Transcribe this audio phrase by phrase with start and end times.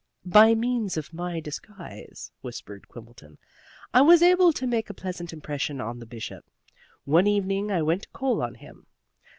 [0.25, 3.37] "By means of my disguise," whispered Quimbleton,
[3.93, 6.43] "I was able to make a pleasant impression on the Bishop.
[7.05, 8.87] One evening I went to call on him.